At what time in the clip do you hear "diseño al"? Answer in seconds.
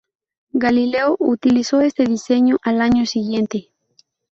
2.05-2.81